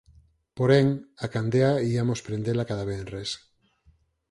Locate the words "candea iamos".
1.33-2.23